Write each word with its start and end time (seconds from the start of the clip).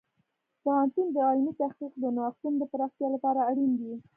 پوهنتون 0.63 1.07
د 1.15 1.17
علمي 1.29 1.53
تحقیق 1.61 1.93
د 2.01 2.05
نوښتونو 2.15 2.57
د 2.59 2.63
پراختیا 2.71 3.07
لپاره 3.15 3.39
اړین 3.49 3.71
دی. 3.79 3.93